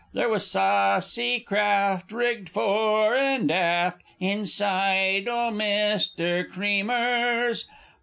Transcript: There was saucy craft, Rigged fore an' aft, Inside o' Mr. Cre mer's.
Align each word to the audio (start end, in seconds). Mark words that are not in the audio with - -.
There 0.13 0.29
was 0.29 0.49
saucy 0.49 1.41
craft, 1.41 2.11
Rigged 2.11 2.49
fore 2.49 3.15
an' 3.15 3.51
aft, 3.51 4.01
Inside 4.19 5.27
o' 5.27 5.51
Mr. 5.51 6.49
Cre 6.49 6.83
mer's. 6.83 7.67